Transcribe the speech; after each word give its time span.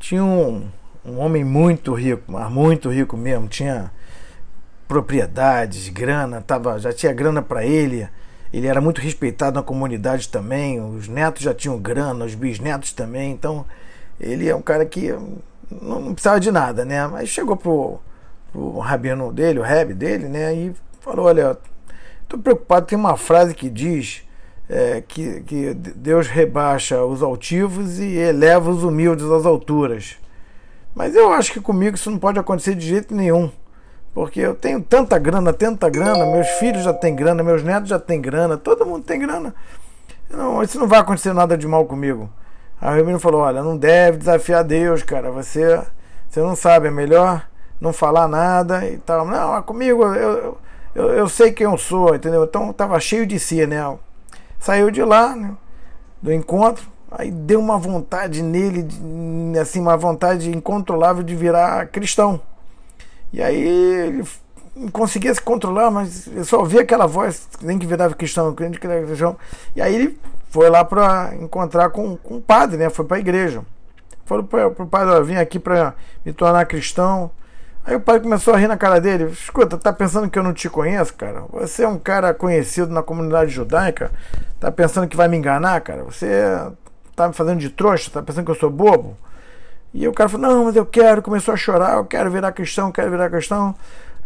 tinha 0.00 0.24
um, 0.24 0.66
um 1.04 1.18
homem 1.20 1.44
muito 1.44 1.92
rico, 1.92 2.24
mas 2.26 2.50
muito 2.50 2.88
rico 2.88 3.16
mesmo, 3.16 3.46
tinha 3.46 3.92
propriedades, 4.88 5.88
grana, 5.90 6.40
tava, 6.40 6.78
já 6.80 6.92
tinha 6.92 7.12
grana 7.12 7.40
para 7.40 7.64
ele. 7.64 8.08
Ele 8.52 8.66
era 8.66 8.80
muito 8.80 9.00
respeitado 9.00 9.54
na 9.54 9.62
comunidade 9.62 10.28
também. 10.28 10.80
Os 10.80 11.06
netos 11.06 11.42
já 11.42 11.54
tinham 11.54 11.78
grana, 11.78 12.24
os 12.24 12.34
bisnetos 12.34 12.92
também. 12.92 13.30
Então, 13.30 13.64
ele 14.18 14.48
é 14.48 14.56
um 14.56 14.62
cara 14.62 14.84
que 14.84 15.14
não 15.70 16.12
precisava 16.12 16.40
de 16.40 16.50
nada, 16.50 16.84
né? 16.84 17.06
Mas 17.06 17.28
chegou 17.28 17.56
pro, 17.56 18.00
pro 18.50 18.78
rabino 18.78 19.32
dele, 19.32 19.60
o 19.60 19.62
reb 19.62 19.94
dele, 19.94 20.26
né? 20.26 20.52
E 20.52 20.74
falou: 21.00 21.26
Olha, 21.26 21.56
tô 22.26 22.36
preocupado. 22.36 22.86
Tem 22.86 22.98
uma 22.98 23.16
frase 23.16 23.54
que 23.54 23.70
diz 23.70 24.24
é, 24.70 25.02
que, 25.06 25.40
que 25.40 25.74
Deus 25.74 26.28
rebaixa 26.28 27.04
os 27.04 27.22
altivos 27.22 27.98
e 27.98 28.16
eleva 28.16 28.70
os 28.70 28.84
humildes 28.84 29.24
às 29.24 29.44
alturas. 29.44 30.16
Mas 30.94 31.16
eu 31.16 31.32
acho 31.32 31.52
que 31.52 31.60
comigo 31.60 31.96
isso 31.96 32.10
não 32.10 32.18
pode 32.18 32.38
acontecer 32.38 32.76
de 32.76 32.86
jeito 32.86 33.12
nenhum. 33.12 33.50
Porque 34.14 34.40
eu 34.40 34.54
tenho 34.54 34.80
tanta 34.80 35.18
grana, 35.18 35.52
tanta 35.52 35.88
grana, 35.88 36.24
meus 36.26 36.48
filhos 36.50 36.84
já 36.84 36.92
têm 36.92 37.14
grana, 37.16 37.42
meus 37.42 37.64
netos 37.64 37.88
já 37.88 37.98
têm 37.98 38.20
grana, 38.20 38.56
todo 38.56 38.86
mundo 38.86 39.04
tem 39.04 39.18
grana. 39.18 39.54
Não, 40.30 40.62
isso 40.62 40.78
não 40.78 40.86
vai 40.86 41.00
acontecer 41.00 41.32
nada 41.32 41.58
de 41.58 41.66
mal 41.66 41.84
comigo. 41.84 42.30
Aí 42.80 43.00
o 43.00 43.04
menino 43.04 43.20
falou: 43.20 43.42
Olha, 43.42 43.62
não 43.62 43.76
deve 43.76 44.18
desafiar 44.18 44.64
Deus, 44.64 45.02
cara. 45.02 45.30
Você, 45.32 45.80
você 46.28 46.40
não 46.40 46.54
sabe, 46.54 46.88
é 46.88 46.90
melhor 46.90 47.44
não 47.80 47.92
falar 47.92 48.28
nada 48.28 48.86
e 48.86 48.98
tal. 48.98 49.26
Não, 49.26 49.62
comigo 49.62 50.04
eu, 50.14 50.58
eu, 50.94 51.10
eu 51.12 51.28
sei 51.28 51.52
quem 51.52 51.64
eu 51.66 51.78
sou, 51.78 52.14
entendeu? 52.14 52.44
Então 52.44 52.72
tava 52.72 52.98
cheio 53.00 53.26
de 53.26 53.38
si, 53.38 53.66
né? 53.66 53.80
Saiu 54.60 54.90
de 54.90 55.02
lá, 55.02 55.34
né, 55.34 55.56
do 56.20 56.32
encontro, 56.32 56.86
aí 57.10 57.30
deu 57.30 57.58
uma 57.58 57.78
vontade 57.78 58.42
nele, 58.42 58.86
assim, 59.60 59.80
uma 59.80 59.96
vontade 59.96 60.50
incontrolável 60.50 61.22
de 61.22 61.34
virar 61.34 61.88
cristão. 61.88 62.40
E 63.32 63.42
aí 63.42 63.56
ele 63.56 64.24
conseguia 64.92 65.34
se 65.34 65.40
controlar, 65.40 65.90
mas 65.90 66.26
eu 66.26 66.44
só 66.44 66.58
ouvia 66.58 66.82
aquela 66.82 67.06
voz, 67.06 67.48
nem 67.62 67.78
que 67.78 67.86
virava 67.86 68.14
cristão, 68.14 68.54
crente 68.54 68.78
que 68.78 68.86
era 68.86 69.04
cristão. 69.04 69.36
E 69.74 69.80
aí 69.80 69.94
ele 69.94 70.18
foi 70.50 70.68
lá 70.68 70.84
para 70.84 71.34
encontrar 71.40 71.90
com, 71.90 72.16
com 72.16 72.36
o 72.36 72.40
padre, 72.40 72.76
né? 72.76 72.90
Foi 72.90 73.04
para 73.04 73.16
a 73.16 73.20
igreja. 73.20 73.62
Falou 74.24 74.44
para 74.44 74.68
o 74.68 74.86
padre, 74.86 75.24
vim 75.24 75.36
aqui 75.36 75.58
para 75.58 75.94
me 76.24 76.32
tornar 76.32 76.64
cristão. 76.66 77.30
Aí 77.90 77.96
o 77.96 78.00
padre 78.00 78.22
começou 78.22 78.54
a 78.54 78.56
rir 78.56 78.68
na 78.68 78.76
cara 78.76 79.00
dele. 79.00 79.24
Escuta, 79.24 79.76
tá 79.76 79.92
pensando 79.92 80.30
que 80.30 80.38
eu 80.38 80.44
não 80.44 80.52
te 80.52 80.70
conheço, 80.70 81.12
cara? 81.12 81.42
Você 81.50 81.82
é 81.82 81.88
um 81.88 81.98
cara 81.98 82.32
conhecido 82.32 82.94
na 82.94 83.02
comunidade 83.02 83.50
judaica. 83.50 84.12
Tá 84.60 84.70
pensando 84.70 85.08
que 85.08 85.16
vai 85.16 85.26
me 85.26 85.36
enganar, 85.36 85.80
cara? 85.80 86.04
Você 86.04 86.28
tá 87.16 87.26
me 87.26 87.34
fazendo 87.34 87.58
de 87.58 87.68
trouxa? 87.68 88.08
Tá 88.08 88.22
pensando 88.22 88.44
que 88.44 88.50
eu 88.52 88.54
sou 88.54 88.70
bobo? 88.70 89.16
E 89.92 90.06
o 90.06 90.12
cara 90.12 90.28
falou: 90.28 90.46
Não, 90.46 90.64
mas 90.66 90.76
eu 90.76 90.86
quero. 90.86 91.20
Começou 91.20 91.52
a 91.52 91.56
chorar. 91.56 91.96
Eu 91.96 92.04
quero 92.04 92.30
virar 92.30 92.52
cristão, 92.52 92.92
quero 92.92 93.10
virar 93.10 93.28
cristão. 93.28 93.74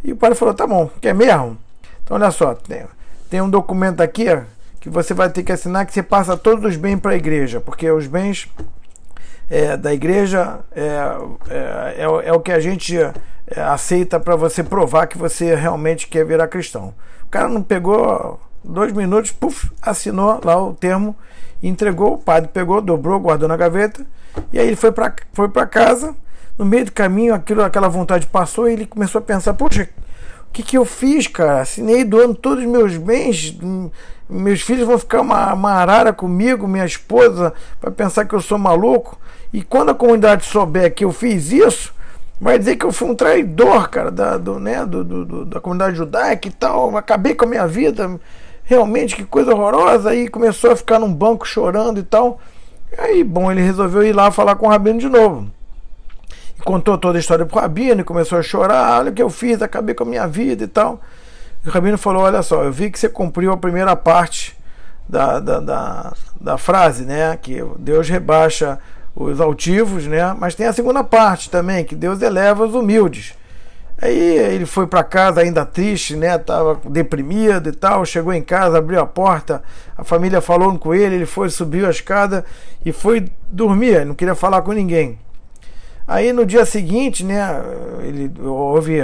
E 0.04 0.12
o 0.12 0.16
padre 0.16 0.36
falou: 0.36 0.52
Tá 0.52 0.66
bom, 0.66 0.90
quer 1.00 1.14
mesmo? 1.14 1.56
Então, 2.02 2.18
olha 2.18 2.30
só, 2.30 2.54
tem, 2.54 2.84
tem 3.30 3.40
um 3.40 3.48
documento 3.48 4.02
aqui 4.02 4.26
que 4.78 4.90
você 4.90 5.14
vai 5.14 5.30
ter 5.30 5.42
que 5.42 5.52
assinar 5.52 5.86
que 5.86 5.94
você 5.94 6.02
passa 6.02 6.36
todos 6.36 6.62
os 6.66 6.76
bens 6.76 7.00
para 7.00 7.12
a 7.12 7.16
igreja, 7.16 7.62
porque 7.62 7.90
os 7.90 8.06
bens 8.06 8.46
é, 9.48 9.74
da 9.74 9.94
igreja 9.94 10.60
é, 10.70 10.82
é, 11.48 11.94
é, 11.96 12.28
é, 12.28 12.32
o 12.34 12.40
que 12.40 12.52
a 12.52 12.60
gente 12.60 12.94
aceita 13.56 14.18
para 14.18 14.36
você 14.36 14.62
provar 14.62 15.06
que 15.06 15.18
você 15.18 15.54
realmente 15.54 16.06
quer 16.08 16.24
virar 16.24 16.48
cristão. 16.48 16.94
O 17.24 17.28
cara 17.30 17.48
não 17.48 17.62
pegou 17.62 18.40
dois 18.62 18.92
minutos, 18.92 19.30
puf, 19.30 19.70
assinou 19.82 20.40
lá 20.42 20.62
o 20.62 20.72
termo, 20.72 21.14
entregou, 21.62 22.14
o 22.14 22.18
padre 22.18 22.50
pegou, 22.52 22.80
dobrou, 22.80 23.20
guardou 23.20 23.48
na 23.48 23.56
gaveta 23.56 24.04
e 24.52 24.58
aí 24.58 24.66
ele 24.66 24.76
foi 24.76 24.92
para 24.92 25.14
foi 25.32 25.48
casa. 25.66 26.14
No 26.56 26.64
meio 26.64 26.84
do 26.84 26.92
caminho, 26.92 27.34
aquilo, 27.34 27.62
aquela 27.62 27.88
vontade 27.88 28.26
passou 28.26 28.68
e 28.68 28.72
ele 28.72 28.86
começou 28.86 29.18
a 29.18 29.22
pensar: 29.22 29.54
Poxa, 29.54 29.88
o 30.48 30.52
que, 30.52 30.62
que 30.62 30.78
eu 30.78 30.84
fiz, 30.84 31.26
cara? 31.26 31.62
Assinei 31.62 32.04
doando 32.04 32.34
todos 32.34 32.64
os 32.64 32.70
meus 32.70 32.96
bens. 32.96 33.56
Meus 34.28 34.62
filhos 34.62 34.86
vão 34.86 34.98
ficar 34.98 35.20
uma, 35.20 35.52
uma 35.52 35.72
arara 35.72 36.12
comigo, 36.12 36.66
minha 36.66 36.86
esposa 36.86 37.52
vai 37.82 37.92
pensar 37.92 38.24
que 38.24 38.34
eu 38.34 38.40
sou 38.40 38.56
maluco. 38.56 39.18
E 39.52 39.62
quando 39.62 39.90
a 39.90 39.94
comunidade 39.94 40.44
souber 40.44 40.94
que 40.94 41.04
eu 41.04 41.12
fiz 41.12 41.50
isso, 41.52 41.92
vai 42.40 42.58
dizer 42.58 42.76
que 42.76 42.84
eu 42.84 42.92
fui 42.92 43.08
um 43.08 43.14
traidor, 43.14 43.88
cara, 43.88 44.10
da, 44.10 44.36
do, 44.36 44.58
né, 44.58 44.84
do, 44.84 45.04
do, 45.04 45.44
da 45.44 45.60
comunidade 45.60 45.96
judaica 45.96 46.48
e 46.48 46.50
tal. 46.50 46.96
Acabei 46.96 47.34
com 47.34 47.44
a 47.44 47.48
minha 47.48 47.66
vida. 47.66 48.18
Realmente, 48.64 49.16
que 49.16 49.24
coisa 49.24 49.52
horrorosa. 49.52 50.10
Aí 50.10 50.28
começou 50.28 50.72
a 50.72 50.76
ficar 50.76 50.98
num 50.98 51.12
banco 51.12 51.46
chorando 51.46 52.00
e 52.00 52.02
tal. 52.02 52.38
Aí, 52.98 53.24
bom, 53.24 53.50
ele 53.50 53.62
resolveu 53.62 54.02
ir 54.02 54.12
lá 54.12 54.30
falar 54.30 54.56
com 54.56 54.66
o 54.66 54.70
Rabino 54.70 54.98
de 54.98 55.08
novo. 55.08 55.48
E 56.58 56.62
contou 56.62 56.96
toda 56.96 57.18
a 57.18 57.20
história 57.20 57.44
pro 57.44 57.58
Rabino 57.60 58.00
e 58.00 58.04
começou 58.04 58.38
a 58.38 58.42
chorar. 58.42 59.00
Olha 59.00 59.10
o 59.10 59.14
que 59.14 59.22
eu 59.22 59.30
fiz, 59.30 59.60
acabei 59.62 59.94
com 59.94 60.04
a 60.04 60.06
minha 60.06 60.26
vida 60.26 60.64
e 60.64 60.68
tal. 60.68 61.00
E 61.64 61.68
o 61.68 61.72
Rabino 61.72 61.98
falou: 61.98 62.22
Olha 62.22 62.42
só, 62.42 62.62
eu 62.62 62.72
vi 62.72 62.90
que 62.90 62.98
você 62.98 63.08
cumpriu 63.08 63.52
a 63.52 63.56
primeira 63.56 63.96
parte 63.96 64.56
da, 65.08 65.40
da, 65.40 65.60
da, 65.60 66.12
da 66.40 66.58
frase, 66.58 67.04
né? 67.04 67.36
Que 67.36 67.62
Deus 67.78 68.08
rebaixa 68.08 68.78
os 69.14 69.40
altivos, 69.40 70.06
né? 70.06 70.34
Mas 70.38 70.54
tem 70.54 70.66
a 70.66 70.72
segunda 70.72 71.04
parte 71.04 71.48
também, 71.50 71.84
que 71.84 71.94
Deus 71.94 72.20
eleva 72.20 72.64
os 72.64 72.74
humildes. 72.74 73.34
Aí 74.00 74.18
ele 74.18 74.66
foi 74.66 74.86
para 74.86 75.04
casa 75.04 75.40
ainda 75.40 75.64
triste, 75.64 76.16
né? 76.16 76.36
Tava 76.36 76.80
deprimido 76.84 77.68
e 77.68 77.72
tal. 77.72 78.04
Chegou 78.04 78.32
em 78.32 78.42
casa, 78.42 78.78
abriu 78.78 79.00
a 79.00 79.06
porta, 79.06 79.62
a 79.96 80.02
família 80.02 80.40
falou 80.40 80.76
com 80.78 80.92
ele, 80.92 81.14
ele 81.14 81.26
foi, 81.26 81.48
subiu 81.48 81.86
a 81.86 81.90
escada 81.90 82.44
e 82.84 82.92
foi 82.92 83.28
dormir, 83.48 84.04
não 84.04 84.14
queria 84.14 84.34
falar 84.34 84.62
com 84.62 84.72
ninguém. 84.72 85.18
Aí 86.06 86.32
no 86.32 86.44
dia 86.44 86.66
seguinte, 86.66 87.24
né? 87.24 87.62
Ele 88.02 88.30
ouve 88.44 89.00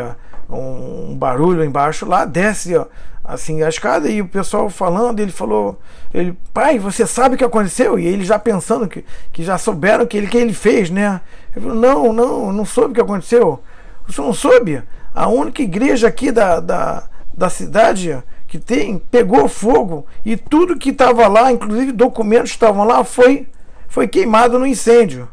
um 0.48 1.16
barulho 1.16 1.65
embaixo 1.65 2.04
lá, 2.04 2.25
desce 2.25 2.77
ó, 2.77 2.87
assim 3.32 3.62
a 3.62 3.68
escada 3.68 4.08
e 4.08 4.20
o 4.20 4.28
pessoal 4.28 4.68
falando, 4.68 5.20
ele 5.20 5.30
falou, 5.30 5.78
ele, 6.12 6.36
pai, 6.52 6.78
você 6.78 7.06
sabe 7.06 7.34
o 7.34 7.38
que 7.38 7.44
aconteceu? 7.44 7.98
E 7.98 8.06
ele 8.06 8.24
já 8.24 8.38
pensando 8.38 8.88
que, 8.88 9.04
que 9.32 9.42
já 9.42 9.56
souberam 9.56 10.06
que 10.06 10.16
ele 10.16 10.26
que 10.26 10.36
ele 10.36 10.52
fez, 10.52 10.91
né? 10.91 11.20
Ele 11.54 11.64
falou, 11.64 11.80
não, 11.80 12.12
não, 12.12 12.52
não 12.52 12.64
soube 12.64 12.92
o 12.92 12.94
que 12.94 13.00
aconteceu. 13.00 13.60
Você 14.06 14.20
não 14.20 14.32
soube? 14.32 14.82
A 15.14 15.28
única 15.28 15.62
igreja 15.62 16.08
aqui 16.08 16.32
da, 16.32 16.60
da, 16.60 17.04
da 17.32 17.48
cidade 17.48 18.22
que 18.46 18.58
tem 18.58 18.98
pegou 18.98 19.48
fogo 19.48 20.06
e 20.24 20.36
tudo 20.36 20.76
que 20.76 20.91
estava 20.91 21.28
lá, 21.28 21.52
inclusive 21.52 21.92
documentos 21.92 22.50
que 22.50 22.56
estavam 22.56 22.84
lá, 22.84 23.04
foi, 23.04 23.47
foi 23.88 24.08
queimado 24.08 24.58
no 24.58 24.66
incêndio. 24.66 25.28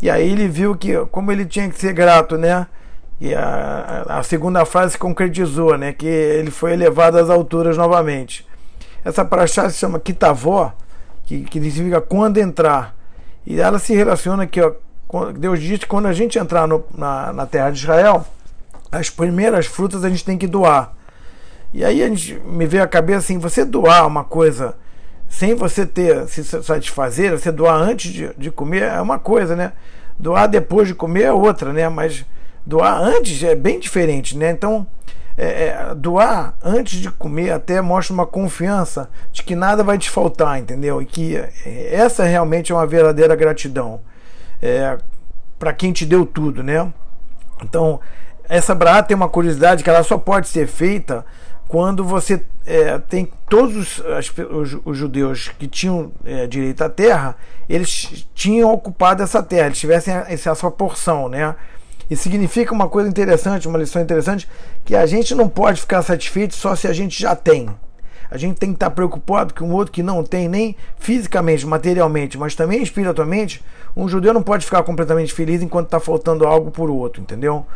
E 0.00 0.08
aí 0.08 0.30
ele 0.30 0.46
viu 0.46 0.76
que 0.76 0.94
como 1.06 1.32
ele 1.32 1.44
tinha 1.44 1.68
que 1.68 1.78
ser 1.78 1.92
grato, 1.92 2.36
né? 2.36 2.66
E 3.20 3.34
a, 3.34 4.04
a 4.08 4.22
segunda 4.22 4.64
frase 4.64 4.92
se 4.92 4.98
concretizou, 4.98 5.76
né? 5.78 5.92
Que 5.92 6.06
ele 6.06 6.50
foi 6.50 6.72
elevado 6.72 7.18
às 7.18 7.30
alturas 7.30 7.76
novamente. 7.76 8.46
Essa 9.04 9.24
paraxá 9.24 9.70
se 9.70 9.78
chama 9.78 9.98
Kitavó, 9.98 10.72
que, 11.24 11.40
que 11.42 11.60
significa 11.60 12.00
quando 12.00 12.38
entrar. 12.38 12.94
E 13.46 13.60
ela 13.60 13.78
se 13.78 13.94
relaciona 13.94 14.42
aqui, 14.42 14.60
Deus 15.38 15.60
diz 15.60 15.78
que 15.78 15.86
quando 15.86 16.06
a 16.06 16.12
gente 16.12 16.38
entrar 16.38 16.66
no, 16.66 16.84
na, 16.92 17.32
na 17.32 17.46
terra 17.46 17.70
de 17.70 17.78
Israel, 17.78 18.26
as 18.90 19.08
primeiras 19.08 19.66
frutas 19.66 20.04
a 20.04 20.08
gente 20.08 20.24
tem 20.24 20.36
que 20.36 20.46
doar. 20.46 20.92
E 21.72 21.84
aí 21.84 22.02
a 22.02 22.08
gente 22.08 22.34
me 22.44 22.66
veio 22.66 22.82
a 22.82 22.88
cabeça 22.88 23.18
assim, 23.18 23.38
você 23.38 23.64
doar 23.64 24.06
uma 24.06 24.24
coisa 24.24 24.74
sem 25.28 25.54
você 25.54 25.84
ter 25.84 26.26
se 26.28 26.44
satisfazer, 26.44 27.32
você 27.32 27.50
doar 27.50 27.74
antes 27.74 28.12
de, 28.12 28.30
de 28.36 28.50
comer 28.50 28.82
é 28.82 29.00
uma 29.00 29.18
coisa, 29.18 29.54
né? 29.54 29.72
Doar 30.18 30.48
depois 30.48 30.88
de 30.88 30.94
comer 30.94 31.24
é 31.24 31.32
outra, 31.32 31.72
né? 31.72 31.88
Mas 31.88 32.24
doar 32.66 33.00
antes 33.00 33.42
é 33.42 33.54
bem 33.54 33.78
diferente, 33.78 34.36
né? 34.36 34.50
Então, 34.50 34.86
é, 35.38 35.66
é, 35.66 35.94
doar 35.94 36.54
antes 36.64 36.98
de 36.98 37.10
comer 37.10 37.50
até 37.50 37.80
mostra 37.80 38.12
uma 38.12 38.26
confiança 38.26 39.08
de 39.30 39.42
que 39.42 39.54
nada 39.54 39.84
vai 39.84 39.98
te 39.98 40.10
faltar, 40.10 40.58
entendeu? 40.58 41.00
E 41.00 41.06
que 41.06 41.36
essa 41.64 42.24
realmente 42.24 42.72
é 42.72 42.74
uma 42.74 42.86
verdadeira 42.86 43.36
gratidão 43.36 44.00
é, 44.60 44.98
para 45.58 45.72
quem 45.72 45.92
te 45.92 46.04
deu 46.04 46.26
tudo, 46.26 46.62
né? 46.62 46.92
Então, 47.62 48.00
essa 48.48 48.74
Braá 48.74 49.02
tem 49.02 49.14
uma 49.14 49.28
curiosidade 49.28 49.84
que 49.84 49.90
ela 49.90 50.02
só 50.02 50.18
pode 50.18 50.48
ser 50.48 50.66
feita 50.66 51.24
quando 51.68 52.04
você 52.04 52.44
é, 52.64 52.98
tem 52.98 53.30
todos 53.48 53.98
os, 53.98 54.32
os, 54.38 54.78
os, 54.84 54.96
judeus 54.96 55.48
que 55.48 55.66
tinham 55.66 56.12
é, 56.24 56.46
direito 56.46 56.82
à 56.82 56.88
terra, 56.88 57.36
eles 57.68 58.26
tinham 58.34 58.72
ocupado 58.72 59.22
essa 59.22 59.42
terra, 59.42 59.66
eles 59.66 59.78
tivessem 59.78 60.14
essa, 60.14 60.50
essa 60.50 60.70
porção, 60.70 61.28
né? 61.28 61.54
E 62.08 62.16
significa 62.16 62.72
uma 62.72 62.88
coisa 62.88 63.08
interessante, 63.08 63.66
uma 63.66 63.78
lição 63.78 64.00
interessante, 64.00 64.48
que 64.84 64.94
a 64.94 65.06
gente 65.06 65.34
não 65.34 65.48
pode 65.48 65.80
ficar 65.80 66.02
satisfeito 66.02 66.54
só 66.54 66.74
se 66.76 66.86
a 66.86 66.92
gente 66.92 67.20
já 67.20 67.34
tem. 67.34 67.68
A 68.30 68.36
gente 68.36 68.58
tem 68.58 68.70
que 68.70 68.76
estar 68.76 68.90
preocupado 68.90 69.54
com 69.54 69.66
o 69.66 69.72
outro 69.72 69.92
que 69.92 70.02
não 70.02 70.22
tem 70.24 70.48
nem 70.48 70.76
fisicamente, 70.98 71.66
materialmente, 71.66 72.36
mas 72.36 72.54
também 72.54 72.82
espiritualmente. 72.82 73.62
Um 73.96 74.08
judeu 74.08 74.34
não 74.34 74.42
pode 74.42 74.64
ficar 74.64 74.82
completamente 74.82 75.32
feliz 75.32 75.62
enquanto 75.62 75.86
está 75.86 76.00
faltando 76.00 76.46
algo 76.46 76.70
por 76.70 76.90
outro, 76.90 77.22
entendeu? 77.22 77.66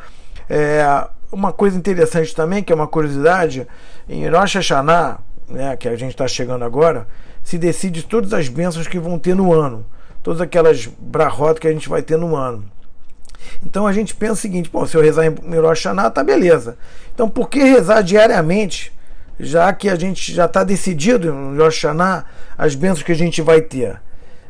É, 0.48 1.06
uma 1.30 1.52
coisa 1.52 1.78
interessante 1.78 2.34
também, 2.34 2.62
que 2.62 2.72
é 2.72 2.74
uma 2.74 2.88
curiosidade, 2.88 3.66
em 4.08 4.28
Rosh 4.28 4.54
Hashanah, 4.54 5.18
né, 5.48 5.76
que 5.76 5.88
a 5.88 5.96
gente 5.96 6.10
está 6.10 6.26
chegando 6.26 6.64
agora, 6.64 7.06
se 7.42 7.56
decide 7.56 8.02
todas 8.02 8.32
as 8.32 8.48
bênçãos 8.48 8.86
que 8.86 8.98
vão 8.98 9.18
ter 9.18 9.34
no 9.34 9.52
ano, 9.52 9.86
todas 10.22 10.40
aquelas 10.40 10.86
brahot 10.86 11.60
que 11.60 11.68
a 11.68 11.72
gente 11.72 11.88
vai 11.88 12.02
ter 12.02 12.16
no 12.16 12.36
ano. 12.36 12.64
Então 13.64 13.86
a 13.86 13.92
gente 13.92 14.14
pensa 14.14 14.32
o 14.32 14.36
seguinte: 14.36 14.68
pô, 14.68 14.86
se 14.86 14.96
eu 14.96 15.02
rezar 15.02 15.26
em 15.26 15.30
Rosh 15.56 15.84
Hashanah, 15.84 16.10
tá 16.10 16.24
beleza. 16.24 16.76
Então 17.14 17.28
por 17.28 17.48
que 17.48 17.60
rezar 17.60 18.02
diariamente, 18.02 18.92
já 19.38 19.72
que 19.72 19.88
a 19.88 19.94
gente 19.94 20.32
já 20.32 20.46
está 20.46 20.64
decidido 20.64 21.28
em 21.28 21.56
Rosh 21.56 21.76
Hashanah 21.76 22.24
as 22.56 22.74
bênçãos 22.74 23.02
que 23.02 23.12
a 23.12 23.16
gente 23.16 23.42
vai 23.42 23.60
ter? 23.60 24.00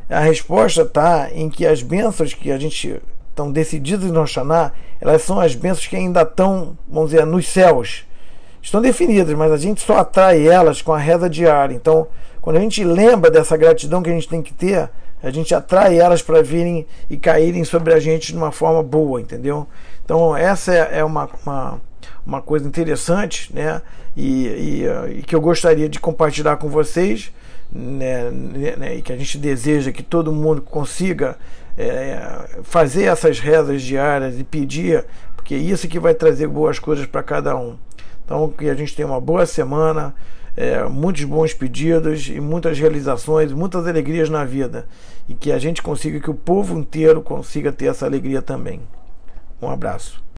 A 0.09 0.19
resposta 0.19 0.81
está 0.81 1.29
em 1.33 1.49
que 1.49 1.65
as 1.65 1.81
bênçãos 1.81 2.33
que 2.33 2.51
a 2.51 2.57
gente 2.57 3.01
estão 3.29 3.51
decididas 3.51 4.09
em 4.09 4.13
Rosh 4.13 4.35
Hashanah, 4.35 4.73
elas 4.99 5.21
são 5.21 5.39
as 5.39 5.55
bênçãos 5.55 5.87
que 5.87 5.95
ainda 5.95 6.21
estão, 6.21 6.77
vamos 6.87 7.11
dizer, 7.11 7.25
nos 7.25 7.47
céus. 7.47 8.05
Estão 8.61 8.81
definidas, 8.81 9.35
mas 9.35 9.51
a 9.51 9.57
gente 9.57 9.81
só 9.81 9.97
atrai 9.97 10.47
elas 10.47 10.81
com 10.81 10.93
a 10.93 10.97
reza 10.97 11.29
diária. 11.29 11.73
Então, 11.73 12.07
quando 12.41 12.57
a 12.57 12.59
gente 12.59 12.83
lembra 12.83 13.31
dessa 13.31 13.57
gratidão 13.57 14.03
que 14.03 14.09
a 14.09 14.13
gente 14.13 14.27
tem 14.27 14.41
que 14.41 14.53
ter, 14.53 14.89
a 15.23 15.29
gente 15.29 15.53
atrai 15.53 15.99
elas 15.99 16.21
para 16.21 16.41
virem 16.41 16.85
e 17.09 17.17
caírem 17.17 17.63
sobre 17.63 17.93
a 17.93 17.99
gente 17.99 18.31
de 18.31 18.37
uma 18.37 18.51
forma 18.51 18.81
boa, 18.81 19.21
entendeu? 19.21 19.67
Então, 20.03 20.35
essa 20.35 20.73
é, 20.73 20.99
é 20.99 21.03
uma, 21.03 21.29
uma, 21.43 21.81
uma 22.25 22.41
coisa 22.41 22.67
interessante, 22.67 23.53
né? 23.53 23.81
E, 24.15 24.47
e, 24.47 25.19
e, 25.19 25.21
que 25.21 25.35
eu 25.35 25.41
gostaria 25.41 25.87
de 25.87 25.99
compartilhar 25.99 26.57
com 26.57 26.67
vocês, 26.69 27.31
né? 27.71 28.29
né? 28.77 28.95
E 28.95 29.01
que 29.01 29.13
a 29.13 29.17
gente 29.17 29.37
deseja 29.37 29.91
que 29.91 30.03
todo 30.03 30.31
mundo 30.31 30.61
consiga 30.61 31.37
é, 31.77 32.59
fazer 32.63 33.03
essas 33.03 33.39
rezas 33.39 33.81
diárias 33.81 34.39
e 34.39 34.43
pedir, 34.43 35.05
porque 35.35 35.55
é 35.55 35.57
isso 35.57 35.87
que 35.87 35.99
vai 35.99 36.13
trazer 36.13 36.47
boas 36.47 36.79
coisas 36.79 37.05
para 37.05 37.23
cada 37.23 37.55
um. 37.55 37.77
Então, 38.25 38.49
que 38.49 38.69
a 38.69 38.75
gente 38.75 38.95
tenha 38.95 39.07
uma 39.07 39.21
boa 39.21 39.45
semana 39.45 40.13
é, 40.55 40.83
muitos 40.83 41.23
bons 41.23 41.53
pedidos 41.53 42.27
e 42.27 42.39
muitas 42.39 42.77
realizações, 42.77 43.51
muitas 43.51 43.87
alegrias 43.87 44.29
na 44.29 44.43
vida. 44.43 44.87
E 45.27 45.33
que 45.33 45.51
a 45.51 45.59
gente 45.59 45.81
consiga, 45.81 46.19
que 46.19 46.29
o 46.29 46.35
povo 46.35 46.77
inteiro 46.77 47.21
consiga 47.21 47.71
ter 47.71 47.85
essa 47.85 48.05
alegria 48.05 48.41
também. 48.41 48.81
Um 49.61 49.69
abraço. 49.69 50.21